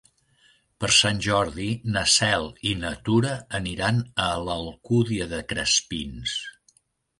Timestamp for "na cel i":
1.97-2.73